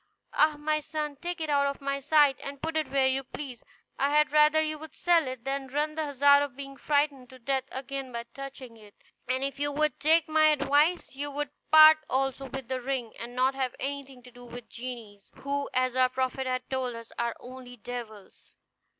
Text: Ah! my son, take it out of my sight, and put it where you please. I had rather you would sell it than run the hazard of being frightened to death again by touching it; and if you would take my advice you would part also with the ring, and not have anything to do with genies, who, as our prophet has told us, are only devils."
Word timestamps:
Ah! 0.33 0.55
my 0.57 0.79
son, 0.79 1.15
take 1.17 1.39
it 1.39 1.47
out 1.51 1.67
of 1.67 1.79
my 1.79 1.99
sight, 1.99 2.35
and 2.41 2.59
put 2.59 2.75
it 2.75 2.89
where 2.89 3.05
you 3.05 3.23
please. 3.23 3.61
I 3.99 4.09
had 4.09 4.31
rather 4.31 4.59
you 4.59 4.79
would 4.79 4.95
sell 4.95 5.27
it 5.27 5.43
than 5.45 5.67
run 5.67 5.93
the 5.93 6.05
hazard 6.05 6.41
of 6.41 6.55
being 6.55 6.75
frightened 6.75 7.29
to 7.29 7.37
death 7.37 7.65
again 7.71 8.11
by 8.11 8.23
touching 8.33 8.77
it; 8.77 8.95
and 9.27 9.43
if 9.43 9.59
you 9.59 9.71
would 9.71 9.99
take 9.99 10.27
my 10.27 10.45
advice 10.47 11.15
you 11.15 11.29
would 11.29 11.51
part 11.71 11.99
also 12.09 12.45
with 12.49 12.67
the 12.67 12.81
ring, 12.81 13.13
and 13.19 13.35
not 13.35 13.53
have 13.53 13.75
anything 13.79 14.23
to 14.23 14.31
do 14.31 14.43
with 14.43 14.69
genies, 14.69 15.29
who, 15.35 15.69
as 15.71 15.95
our 15.95 16.09
prophet 16.09 16.47
has 16.47 16.61
told 16.67 16.95
us, 16.95 17.11
are 17.19 17.35
only 17.39 17.77
devils." 17.77 18.49